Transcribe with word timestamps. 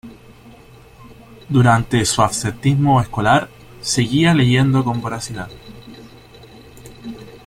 Durante 1.47 2.03
su 2.05 2.23
absentismo 2.23 2.99
escolar, 3.01 3.49
seguía 3.81 4.33
leyendo 4.33 4.83
con 4.83 4.99
voracidad. 4.99 5.51